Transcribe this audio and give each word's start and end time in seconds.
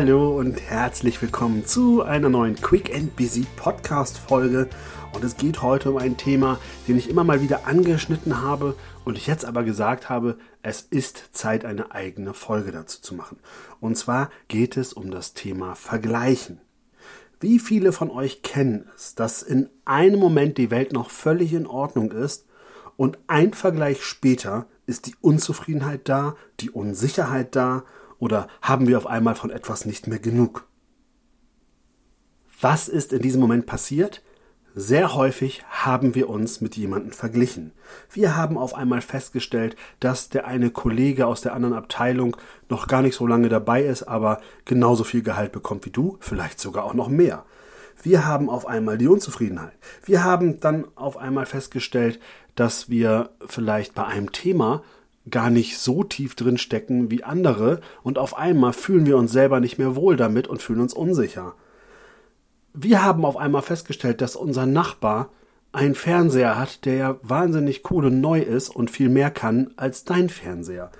Hallo 0.00 0.38
und 0.38 0.60
herzlich 0.60 1.20
willkommen 1.20 1.66
zu 1.66 2.02
einer 2.02 2.28
neuen 2.28 2.54
Quick 2.54 2.94
and 2.94 3.16
Busy 3.16 3.44
Podcast 3.56 4.16
Folge. 4.16 4.68
Und 5.12 5.24
es 5.24 5.36
geht 5.36 5.60
heute 5.60 5.90
um 5.90 5.96
ein 5.96 6.16
Thema, 6.16 6.60
den 6.86 6.96
ich 6.96 7.10
immer 7.10 7.24
mal 7.24 7.42
wieder 7.42 7.66
angeschnitten 7.66 8.40
habe 8.40 8.76
und 9.04 9.18
ich 9.18 9.26
jetzt 9.26 9.44
aber 9.44 9.64
gesagt 9.64 10.08
habe, 10.08 10.38
es 10.62 10.82
ist 10.82 11.30
Zeit, 11.32 11.64
eine 11.64 11.90
eigene 11.90 12.32
Folge 12.32 12.70
dazu 12.70 13.02
zu 13.02 13.16
machen. 13.16 13.40
Und 13.80 13.98
zwar 13.98 14.30
geht 14.46 14.76
es 14.76 14.92
um 14.92 15.10
das 15.10 15.34
Thema 15.34 15.74
Vergleichen. 15.74 16.60
Wie 17.40 17.58
viele 17.58 17.90
von 17.90 18.12
euch 18.12 18.42
kennen 18.42 18.88
es, 18.94 19.16
dass 19.16 19.42
in 19.42 19.68
einem 19.84 20.20
Moment 20.20 20.58
die 20.58 20.70
Welt 20.70 20.92
noch 20.92 21.10
völlig 21.10 21.52
in 21.52 21.66
Ordnung 21.66 22.12
ist 22.12 22.46
und 22.96 23.18
ein 23.26 23.52
Vergleich 23.52 24.04
später 24.04 24.66
ist 24.86 25.06
die 25.06 25.16
Unzufriedenheit 25.20 26.08
da, 26.08 26.36
die 26.60 26.70
Unsicherheit 26.70 27.56
da 27.56 27.82
oder 28.18 28.48
haben 28.62 28.86
wir 28.88 28.98
auf 28.98 29.06
einmal 29.06 29.34
von 29.34 29.50
etwas 29.50 29.84
nicht 29.84 30.06
mehr 30.06 30.18
genug? 30.18 30.66
Was 32.60 32.88
ist 32.88 33.12
in 33.12 33.22
diesem 33.22 33.40
Moment 33.40 33.66
passiert? 33.66 34.22
Sehr 34.74 35.14
häufig 35.14 35.64
haben 35.68 36.14
wir 36.14 36.28
uns 36.28 36.60
mit 36.60 36.76
jemandem 36.76 37.12
verglichen. 37.12 37.72
Wir 38.12 38.36
haben 38.36 38.56
auf 38.56 38.74
einmal 38.74 39.00
festgestellt, 39.00 39.76
dass 39.98 40.28
der 40.28 40.46
eine 40.46 40.70
Kollege 40.70 41.26
aus 41.26 41.40
der 41.40 41.54
anderen 41.54 41.74
Abteilung 41.74 42.36
noch 42.68 42.86
gar 42.86 43.02
nicht 43.02 43.16
so 43.16 43.26
lange 43.26 43.48
dabei 43.48 43.82
ist, 43.82 44.04
aber 44.04 44.40
genauso 44.64 45.04
viel 45.04 45.22
Gehalt 45.22 45.52
bekommt 45.52 45.84
wie 45.86 45.90
du, 45.90 46.16
vielleicht 46.20 46.60
sogar 46.60 46.84
auch 46.84 46.94
noch 46.94 47.08
mehr. 47.08 47.44
Wir 48.02 48.26
haben 48.26 48.48
auf 48.48 48.66
einmal 48.66 48.98
die 48.98 49.08
Unzufriedenheit. 49.08 49.72
Wir 50.04 50.22
haben 50.22 50.60
dann 50.60 50.86
auf 50.94 51.16
einmal 51.16 51.46
festgestellt, 51.46 52.20
dass 52.54 52.88
wir 52.88 53.30
vielleicht 53.46 53.94
bei 53.94 54.04
einem 54.04 54.30
Thema 54.30 54.84
gar 55.30 55.50
nicht 55.50 55.78
so 55.78 56.04
tief 56.04 56.34
drin 56.34 56.58
stecken 56.58 57.10
wie 57.10 57.24
andere 57.24 57.80
und 58.02 58.18
auf 58.18 58.36
einmal 58.36 58.72
fühlen 58.72 59.06
wir 59.06 59.16
uns 59.16 59.32
selber 59.32 59.60
nicht 59.60 59.78
mehr 59.78 59.96
wohl 59.96 60.16
damit 60.16 60.46
und 60.46 60.62
fühlen 60.62 60.80
uns 60.80 60.94
unsicher. 60.94 61.54
Wir 62.74 63.02
haben 63.02 63.24
auf 63.24 63.36
einmal 63.36 63.62
festgestellt, 63.62 64.20
dass 64.20 64.36
unser 64.36 64.66
Nachbar 64.66 65.30
einen 65.72 65.94
Fernseher 65.94 66.58
hat, 66.58 66.84
der 66.84 66.94
ja 66.94 67.16
wahnsinnig 67.22 67.90
cool 67.90 68.06
und 68.06 68.20
neu 68.20 68.40
ist 68.40 68.68
und 68.68 68.90
viel 68.90 69.08
mehr 69.08 69.30
kann 69.30 69.72
als 69.76 70.04
dein 70.04 70.28
Fernseher. 70.28 70.90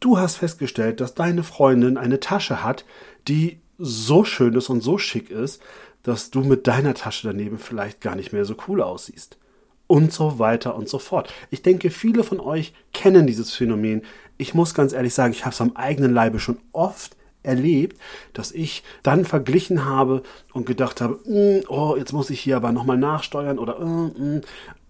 Du 0.00 0.18
hast 0.18 0.36
festgestellt, 0.36 1.00
dass 1.00 1.14
deine 1.14 1.42
Freundin 1.42 1.96
eine 1.96 2.20
Tasche 2.20 2.62
hat, 2.62 2.84
die 3.28 3.60
so 3.78 4.24
schön 4.24 4.54
ist 4.54 4.68
und 4.68 4.82
so 4.82 4.98
schick 4.98 5.30
ist, 5.30 5.62
dass 6.02 6.30
du 6.30 6.40
mit 6.40 6.66
deiner 6.66 6.94
Tasche 6.94 7.28
daneben 7.28 7.58
vielleicht 7.58 8.00
gar 8.00 8.16
nicht 8.16 8.32
mehr 8.32 8.44
so 8.44 8.54
cool 8.68 8.82
aussiehst 8.82 9.38
und 9.86 10.12
so 10.12 10.38
weiter 10.38 10.76
und 10.76 10.88
so 10.88 10.98
fort. 10.98 11.32
Ich 11.50 11.62
denke, 11.62 11.90
viele 11.90 12.24
von 12.24 12.40
euch 12.40 12.72
kennen 12.92 13.26
dieses 13.26 13.54
Phänomen. 13.54 14.02
Ich 14.36 14.54
muss 14.54 14.74
ganz 14.74 14.92
ehrlich 14.92 15.14
sagen, 15.14 15.32
ich 15.32 15.44
habe 15.44 15.54
es 15.54 15.60
am 15.60 15.76
eigenen 15.76 16.12
Leibe 16.12 16.40
schon 16.40 16.58
oft 16.72 17.16
erlebt, 17.42 17.98
dass 18.32 18.52
ich 18.52 18.82
dann 19.02 19.24
verglichen 19.24 19.84
habe 19.84 20.22
und 20.52 20.66
gedacht 20.66 21.00
habe, 21.00 21.20
mm, 21.24 21.66
oh, 21.68 21.94
jetzt 21.96 22.12
muss 22.12 22.30
ich 22.30 22.40
hier 22.40 22.56
aber 22.56 22.72
nochmal 22.72 22.98
nachsteuern 22.98 23.58
oder 23.58 23.78
mm, 23.78 24.36
mm. 24.36 24.40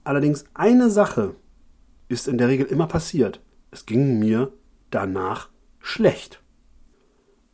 allerdings 0.05 0.47
eine 0.55 0.91
Sache 0.91 1.35
ist 2.09 2.29
in 2.29 2.39
der 2.39 2.49
Regel 2.49 2.67
immer 2.67 2.87
passiert. 2.87 3.41
Es 3.71 3.85
ging 3.85 4.19
mir 4.19 4.53
danach 4.91 5.51
schlecht. 5.81 6.41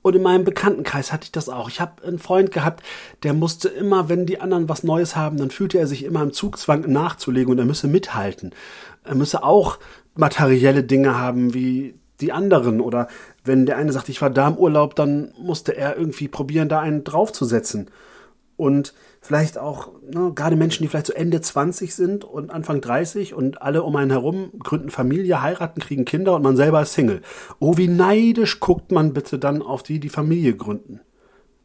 Und 0.03 0.17
in 0.17 0.22
meinem 0.22 0.45
Bekanntenkreis 0.45 1.12
hatte 1.12 1.25
ich 1.25 1.33
das 1.33 1.48
auch. 1.48 1.69
Ich 1.69 1.81
habe 1.81 2.05
einen 2.05 2.19
Freund 2.19 2.50
gehabt, 2.50 2.83
der 3.22 3.34
musste 3.34 3.69
immer, 3.69 4.09
wenn 4.09 4.27
die 4.27 4.41
anderen 4.41 4.69
was 4.69 4.83
Neues 4.83 5.17
haben, 5.17 5.36
dann 5.36 5.50
fühlte 5.50 5.78
er 5.78 5.86
sich 5.86 6.05
immer 6.05 6.22
im 6.22 6.33
Zugzwang 6.33 6.91
nachzulegen 6.91 7.53
und 7.53 7.59
er 7.59 7.64
müsse 7.64 7.86
mithalten. 7.86 8.53
Er 9.05 9.14
müsse 9.14 9.44
auch 9.44 9.78
materielle 10.14 10.83
Dinge 10.83 11.19
haben 11.19 11.55
wie 11.55 11.94
die 12.20 12.33
anderen. 12.33 12.81
Oder 12.81 13.09
wenn 13.44 13.64
der 13.64 13.77
eine 13.77 13.92
sagt, 13.92 14.09
ich 14.09 14.20
war 14.20 14.31
da 14.31 14.48
im 14.48 14.56
Urlaub, 14.56 14.97
dann 14.97 15.33
musste 15.39 15.77
er 15.77 15.97
irgendwie 15.97 16.28
probieren, 16.28 16.69
da 16.69 16.81
einen 16.81 17.05
draufzusetzen 17.05 17.89
und 18.62 18.95
vielleicht 19.21 19.59
auch 19.59 19.91
ne, 20.09 20.31
gerade 20.34 20.55
Menschen, 20.55 20.84
die 20.84 20.89
vielleicht 20.89 21.09
so 21.09 21.12
Ende 21.12 21.41
20 21.41 21.93
sind 21.95 22.25
und 22.25 22.50
Anfang 22.53 22.81
30 22.81 23.34
und 23.34 23.61
alle 23.61 23.83
um 23.83 23.97
einen 23.97 24.12
herum 24.12 24.53
gründen 24.61 24.91
Familie, 24.91 25.43
heiraten, 25.43 25.81
kriegen 25.81 26.05
Kinder 26.05 26.37
und 26.37 26.43
man 26.43 26.56
selber 26.56 26.81
ist 26.81 26.93
Single. 26.95 27.22
Oh, 27.59 27.77
wie 27.77 27.89
neidisch 27.89 28.61
guckt 28.61 28.93
man 28.93 29.12
bitte 29.12 29.41
dann 29.41 29.62
auf 29.62 29.83
die, 29.83 29.99
die 29.99 30.09
Familie 30.09 30.55
gründen. 30.55 31.01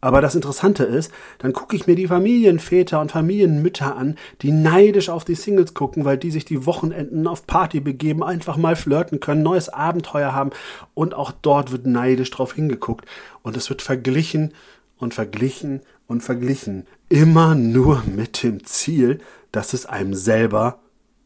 Aber 0.02 0.22
das 0.22 0.34
Interessante 0.34 0.86
ist, 0.86 1.12
dann 1.38 1.54
gucke 1.54 1.76
ich 1.76 1.86
mir 1.86 1.96
die 1.96 2.08
Familienväter 2.08 3.00
und 3.00 3.12
Familienmütter 3.12 3.96
an, 3.96 4.16
die 4.42 4.52
neidisch 4.52 5.10
auf 5.10 5.24
die 5.24 5.36
Singles 5.36 5.76
gucken, 5.76 6.04
weil 6.04 6.18
die 6.18 6.32
sich 6.32 6.46
die 6.46 6.66
Wochenenden 6.66 7.28
auf 7.28 7.46
Party 7.46 7.80
begeben, 7.80 8.24
einfach 8.24 8.58
mal 8.58 8.76
flirten 8.76 9.20
können, 9.20 9.44
neues 9.44 9.70
Abenteuer 9.70 10.34
haben 10.34 10.52
und 10.96 11.14
auch 11.14 11.32
dort 11.32 11.72
wird 11.72 11.86
neidisch 11.86 12.32
drauf 12.32 12.54
hingeguckt 12.54 13.06
und 13.44 13.56
es 13.56 13.70
wird 13.70 13.82
verglichen 13.82 14.54
und 14.98 15.14
verglichen 15.14 15.82
und 16.08 16.22
verglichen. 16.22 16.88
Immer 17.10 17.56
nur 17.56 18.04
mit 18.04 18.44
dem 18.44 18.66
Ziel, 18.66 19.20
dass 19.52 19.74
es 19.74 19.86
einem 19.86 20.14
selber 20.14 20.80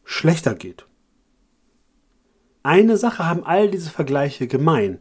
schlechter 0.04 0.54
geht. 0.54 0.86
Eine 2.62 2.96
Sache 2.96 3.26
haben 3.26 3.44
all 3.44 3.70
diese 3.70 3.90
Vergleiche 3.90 4.46
gemein, 4.46 4.98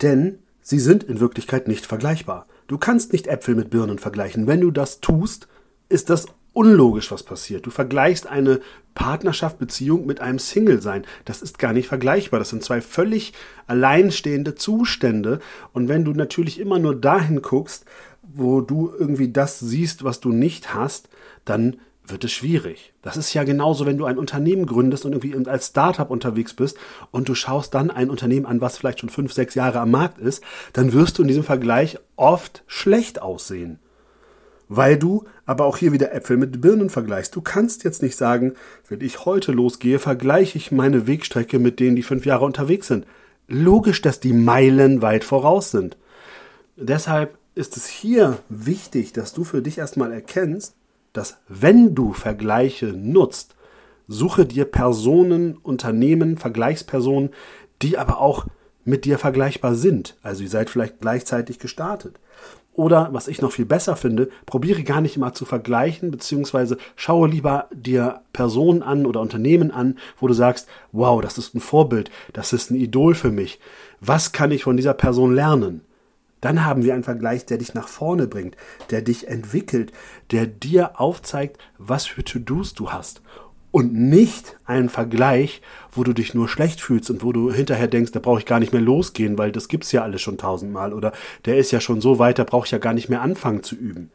denn 0.00 0.38
sie 0.62 0.78
sind 0.78 1.04
in 1.04 1.20
Wirklichkeit 1.20 1.68
nicht 1.68 1.84
vergleichbar. 1.84 2.46
Du 2.68 2.78
kannst 2.78 3.12
nicht 3.12 3.26
Äpfel 3.26 3.54
mit 3.54 3.70
Birnen 3.70 3.98
vergleichen. 3.98 4.46
Wenn 4.46 4.60
du 4.60 4.70
das 4.70 5.00
tust, 5.00 5.48
ist 5.88 6.08
das 6.08 6.26
unlogisch, 6.54 7.10
was 7.10 7.22
passiert. 7.22 7.66
Du 7.66 7.70
vergleichst 7.70 8.26
eine 8.26 8.60
Partnerschaft, 8.94 9.58
Beziehung 9.58 10.06
mit 10.06 10.20
einem 10.20 10.38
Single-Sein. 10.38 11.04
Das 11.24 11.42
ist 11.42 11.58
gar 11.58 11.72
nicht 11.72 11.88
vergleichbar. 11.88 12.38
Das 12.38 12.50
sind 12.50 12.62
zwei 12.62 12.80
völlig 12.80 13.32
alleinstehende 13.66 14.54
Zustände. 14.54 15.40
Und 15.72 15.88
wenn 15.88 16.04
du 16.04 16.12
natürlich 16.12 16.60
immer 16.60 16.78
nur 16.78 16.98
dahin 16.98 17.42
guckst, 17.42 17.84
wo 18.22 18.60
du 18.60 18.92
irgendwie 18.96 19.30
das 19.30 19.58
siehst, 19.58 20.04
was 20.04 20.20
du 20.20 20.30
nicht 20.30 20.74
hast, 20.74 21.08
dann 21.44 21.76
wird 22.06 22.24
es 22.24 22.32
schwierig. 22.32 22.92
Das 23.02 23.16
ist 23.16 23.32
ja 23.32 23.44
genauso, 23.44 23.86
wenn 23.86 23.98
du 23.98 24.04
ein 24.06 24.18
Unternehmen 24.18 24.66
gründest 24.66 25.04
und 25.04 25.12
irgendwie 25.12 25.48
als 25.48 25.68
Startup 25.68 26.10
unterwegs 26.10 26.54
bist 26.54 26.76
und 27.10 27.28
du 27.28 27.34
schaust 27.34 27.74
dann 27.74 27.90
ein 27.90 28.10
Unternehmen 28.10 28.46
an, 28.46 28.60
was 28.60 28.76
vielleicht 28.76 29.00
schon 29.00 29.08
fünf, 29.08 29.32
sechs 29.32 29.54
Jahre 29.54 29.80
am 29.80 29.90
Markt 29.90 30.18
ist, 30.18 30.42
dann 30.72 30.92
wirst 30.92 31.18
du 31.18 31.22
in 31.22 31.28
diesem 31.28 31.44
Vergleich 31.44 31.98
oft 32.16 32.64
schlecht 32.66 33.22
aussehen. 33.22 33.78
Weil 34.68 34.96
du 34.96 35.24
aber 35.44 35.64
auch 35.64 35.76
hier 35.76 35.92
wieder 35.92 36.12
Äpfel 36.14 36.38
mit 36.38 36.60
Birnen 36.60 36.90
vergleichst. 36.90 37.36
Du 37.36 37.40
kannst 37.40 37.84
jetzt 37.84 38.02
nicht 38.02 38.16
sagen, 38.16 38.54
wenn 38.88 39.00
ich 39.00 39.24
heute 39.24 39.52
losgehe, 39.52 39.98
vergleiche 39.98 40.56
ich 40.56 40.72
meine 40.72 41.06
Wegstrecke 41.06 41.58
mit 41.58 41.78
denen, 41.78 41.96
die 41.96 42.02
fünf 42.02 42.24
Jahre 42.26 42.44
unterwegs 42.44 42.86
sind. 42.86 43.06
Logisch, 43.48 44.00
dass 44.00 44.18
die 44.18 44.32
Meilen 44.32 45.02
weit 45.02 45.24
voraus 45.24 45.70
sind. 45.70 45.96
Deshalb 46.76 47.36
ist 47.54 47.76
es 47.76 47.86
hier 47.86 48.38
wichtig, 48.48 49.12
dass 49.12 49.32
du 49.32 49.44
für 49.44 49.62
dich 49.62 49.78
erstmal 49.78 50.12
erkennst, 50.12 50.74
dass 51.12 51.38
wenn 51.48 51.94
du 51.94 52.12
Vergleiche 52.12 52.86
nutzt, 52.86 53.54
suche 54.08 54.46
dir 54.46 54.64
Personen, 54.64 55.56
Unternehmen, 55.56 56.38
Vergleichspersonen, 56.38 57.30
die 57.82 57.98
aber 57.98 58.20
auch 58.20 58.46
mit 58.84 59.04
dir 59.04 59.18
vergleichbar 59.18 59.74
sind. 59.74 60.16
Also 60.22 60.42
ihr 60.42 60.48
seid 60.48 60.70
vielleicht 60.70 61.00
gleichzeitig 61.00 61.58
gestartet. 61.58 62.18
Oder 62.74 63.10
was 63.12 63.28
ich 63.28 63.42
noch 63.42 63.52
viel 63.52 63.66
besser 63.66 63.96
finde, 63.96 64.30
probiere 64.46 64.82
gar 64.82 65.02
nicht 65.02 65.16
immer 65.16 65.34
zu 65.34 65.44
vergleichen, 65.44 66.10
beziehungsweise 66.10 66.78
schaue 66.96 67.28
lieber 67.28 67.68
dir 67.70 68.22
Personen 68.32 68.82
an 68.82 69.04
oder 69.04 69.20
Unternehmen 69.20 69.70
an, 69.70 69.98
wo 70.18 70.26
du 70.26 70.32
sagst, 70.32 70.68
wow, 70.90 71.20
das 71.20 71.36
ist 71.36 71.54
ein 71.54 71.60
Vorbild, 71.60 72.10
das 72.32 72.54
ist 72.54 72.70
ein 72.70 72.76
Idol 72.76 73.14
für 73.14 73.30
mich. 73.30 73.60
Was 74.00 74.32
kann 74.32 74.50
ich 74.52 74.64
von 74.64 74.78
dieser 74.78 74.94
Person 74.94 75.34
lernen? 75.34 75.82
Dann 76.42 76.64
haben 76.64 76.82
wir 76.82 76.92
einen 76.92 77.04
Vergleich, 77.04 77.46
der 77.46 77.56
dich 77.56 77.72
nach 77.72 77.88
vorne 77.88 78.26
bringt, 78.26 78.56
der 78.90 79.00
dich 79.00 79.28
entwickelt, 79.28 79.92
der 80.32 80.46
dir 80.46 81.00
aufzeigt, 81.00 81.58
was 81.78 82.04
für 82.04 82.24
To-Dos 82.24 82.74
du 82.74 82.90
hast. 82.90 83.22
Und 83.70 83.94
nicht 83.94 84.58
einen 84.66 84.90
Vergleich, 84.90 85.62
wo 85.92 86.04
du 86.04 86.12
dich 86.12 86.34
nur 86.34 86.48
schlecht 86.48 86.80
fühlst 86.80 87.10
und 87.10 87.22
wo 87.22 87.32
du 87.32 87.50
hinterher 87.52 87.86
denkst, 87.86 88.10
da 88.10 88.18
brauche 88.18 88.40
ich 88.40 88.44
gar 88.44 88.58
nicht 88.58 88.72
mehr 88.72 88.82
losgehen, 88.82 89.38
weil 89.38 89.52
das 89.52 89.68
gibt's 89.68 89.92
ja 89.92 90.02
alles 90.02 90.20
schon 90.20 90.36
tausendmal 90.36 90.92
oder 90.92 91.12
der 91.46 91.56
ist 91.56 91.70
ja 91.70 91.80
schon 91.80 92.02
so 92.02 92.18
weit, 92.18 92.38
da 92.38 92.44
brauche 92.44 92.66
ich 92.66 92.72
ja 92.72 92.78
gar 92.78 92.92
nicht 92.92 93.08
mehr 93.08 93.22
anfangen 93.22 93.62
zu 93.62 93.76
üben. 93.76 94.10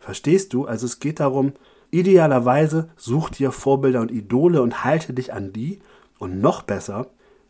Verstehst 0.00 0.52
du? 0.52 0.66
Also 0.66 0.86
es 0.86 0.98
geht 0.98 1.20
darum, 1.20 1.52
idealerweise 1.92 2.90
such 2.96 3.30
dir 3.30 3.52
Vorbilder 3.52 4.00
und 4.00 4.10
Idole 4.10 4.60
und 4.60 4.84
halte 4.84 5.14
dich 5.14 5.32
an 5.32 5.52
die 5.52 5.78
und 6.18 6.40
noch 6.40 6.62
besser, 6.62 7.06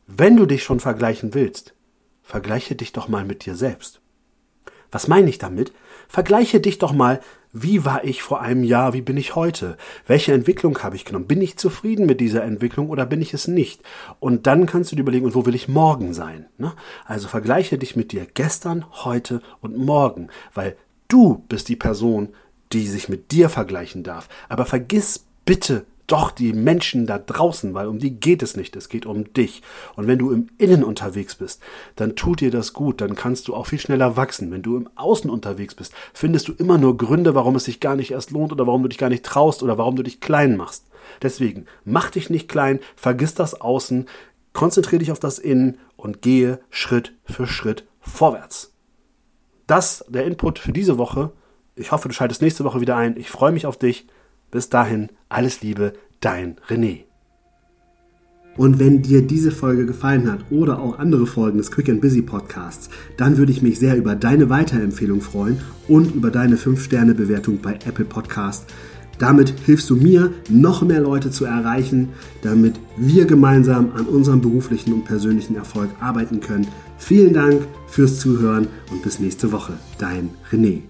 wenn 0.06 0.36
du 0.36 0.44
dich 0.44 0.62
schon 0.62 0.78
vergleichen 0.78 1.32
willst, 1.32 1.74
vergleiche 2.22 2.76
dich 2.76 2.92
doch 2.92 3.08
mal 3.08 3.24
mit 3.24 3.46
dir 3.46 3.56
selbst. 3.56 4.00
Was 4.90 5.08
meine 5.08 5.28
ich 5.28 5.38
damit? 5.38 5.72
Vergleiche 6.08 6.60
dich 6.60 6.78
doch 6.78 6.92
mal, 6.92 7.20
wie 7.52 7.84
war 7.84 8.04
ich 8.04 8.22
vor 8.22 8.40
einem 8.40 8.62
Jahr, 8.62 8.92
wie 8.92 9.00
bin 9.00 9.16
ich 9.16 9.34
heute? 9.34 9.76
Welche 10.06 10.32
Entwicklung 10.32 10.78
habe 10.82 10.96
ich 10.96 11.04
genommen? 11.04 11.26
Bin 11.26 11.42
ich 11.42 11.56
zufrieden 11.56 12.06
mit 12.06 12.20
dieser 12.20 12.44
Entwicklung 12.44 12.90
oder 12.90 13.06
bin 13.06 13.20
ich 13.20 13.34
es 13.34 13.48
nicht? 13.48 13.82
Und 14.20 14.46
dann 14.46 14.66
kannst 14.66 14.92
du 14.92 14.96
dir 14.96 15.02
überlegen, 15.02 15.26
und 15.26 15.34
wo 15.34 15.46
will 15.46 15.54
ich 15.54 15.68
morgen 15.68 16.14
sein? 16.14 16.46
Ne? 16.58 16.72
Also 17.06 17.26
vergleiche 17.26 17.76
dich 17.76 17.96
mit 17.96 18.12
dir 18.12 18.26
gestern, 18.32 18.84
heute 19.04 19.42
und 19.60 19.76
morgen, 19.76 20.28
weil 20.54 20.76
du 21.08 21.44
bist 21.48 21.68
die 21.68 21.76
Person, 21.76 22.28
die 22.72 22.86
sich 22.86 23.08
mit 23.08 23.32
dir 23.32 23.48
vergleichen 23.48 24.04
darf. 24.04 24.28
Aber 24.48 24.64
vergiss 24.64 25.26
bitte 25.44 25.86
doch 26.10 26.32
die 26.32 26.52
Menschen 26.52 27.06
da 27.06 27.18
draußen, 27.18 27.72
weil 27.72 27.86
um 27.86 27.98
die 27.98 28.18
geht 28.18 28.42
es 28.42 28.56
nicht, 28.56 28.74
es 28.74 28.88
geht 28.88 29.06
um 29.06 29.32
dich. 29.32 29.62
Und 29.94 30.08
wenn 30.08 30.18
du 30.18 30.32
im 30.32 30.48
Innen 30.58 30.82
unterwegs 30.82 31.36
bist, 31.36 31.62
dann 31.94 32.16
tut 32.16 32.40
dir 32.40 32.50
das 32.50 32.72
gut, 32.72 33.00
dann 33.00 33.14
kannst 33.14 33.46
du 33.46 33.54
auch 33.54 33.66
viel 33.66 33.78
schneller 33.78 34.16
wachsen. 34.16 34.50
Wenn 34.50 34.62
du 34.62 34.76
im 34.76 34.88
Außen 34.96 35.30
unterwegs 35.30 35.74
bist, 35.74 35.92
findest 36.12 36.48
du 36.48 36.52
immer 36.52 36.78
nur 36.78 36.96
Gründe, 36.96 37.34
warum 37.34 37.54
es 37.54 37.64
sich 37.64 37.78
gar 37.78 37.94
nicht 37.94 38.10
erst 38.10 38.32
lohnt 38.32 38.50
oder 38.52 38.66
warum 38.66 38.82
du 38.82 38.88
dich 38.88 38.98
gar 38.98 39.08
nicht 39.08 39.24
traust 39.24 39.62
oder 39.62 39.78
warum 39.78 39.94
du 39.94 40.02
dich 40.02 40.20
klein 40.20 40.56
machst. 40.56 40.86
Deswegen, 41.22 41.66
mach 41.84 42.10
dich 42.10 42.28
nicht 42.28 42.48
klein, 42.48 42.80
vergiss 42.96 43.34
das 43.34 43.60
Außen, 43.60 44.06
konzentriere 44.52 44.98
dich 44.98 45.12
auf 45.12 45.20
das 45.20 45.38
Innen 45.38 45.78
und 45.96 46.22
gehe 46.22 46.60
Schritt 46.70 47.14
für 47.24 47.46
Schritt 47.46 47.86
vorwärts. 48.00 48.74
Das 49.66 50.04
der 50.08 50.24
Input 50.24 50.58
für 50.58 50.72
diese 50.72 50.98
Woche. 50.98 51.30
Ich 51.76 51.92
hoffe, 51.92 52.08
du 52.08 52.14
schaltest 52.14 52.42
nächste 52.42 52.64
Woche 52.64 52.80
wieder 52.80 52.96
ein. 52.96 53.16
Ich 53.16 53.30
freue 53.30 53.52
mich 53.52 53.66
auf 53.66 53.76
dich. 53.76 54.08
Bis 54.50 54.68
dahin, 54.68 55.08
alles 55.28 55.62
Liebe, 55.62 55.92
dein 56.20 56.56
René. 56.68 57.04
Und 58.56 58.78
wenn 58.78 59.00
dir 59.00 59.22
diese 59.22 59.52
Folge 59.52 59.86
gefallen 59.86 60.30
hat 60.30 60.44
oder 60.50 60.80
auch 60.80 60.98
andere 60.98 61.26
Folgen 61.26 61.58
des 61.58 61.70
Quick 61.70 61.88
and 61.88 62.00
Busy 62.00 62.20
Podcasts, 62.20 62.90
dann 63.16 63.38
würde 63.38 63.52
ich 63.52 63.62
mich 63.62 63.78
sehr 63.78 63.96
über 63.96 64.14
deine 64.14 64.50
Weiterempfehlung 64.50 65.20
freuen 65.20 65.60
und 65.88 66.14
über 66.14 66.30
deine 66.30 66.56
5-Sterne-Bewertung 66.56 67.60
bei 67.62 67.74
Apple 67.86 68.04
Podcast. 68.04 68.66
Damit 69.18 69.54
hilfst 69.66 69.88
du 69.90 69.96
mir, 69.96 70.32
noch 70.48 70.82
mehr 70.82 71.00
Leute 71.00 71.30
zu 71.30 71.44
erreichen, 71.44 72.08
damit 72.42 72.80
wir 72.96 73.26
gemeinsam 73.26 73.92
an 73.94 74.06
unserem 74.06 74.40
beruflichen 74.40 74.94
und 74.94 75.04
persönlichen 75.04 75.56
Erfolg 75.56 75.90
arbeiten 76.00 76.40
können. 76.40 76.66
Vielen 76.98 77.34
Dank 77.34 77.62
fürs 77.86 78.18
Zuhören 78.18 78.68
und 78.90 79.02
bis 79.02 79.20
nächste 79.20 79.52
Woche. 79.52 79.74
Dein 79.98 80.30
René. 80.50 80.82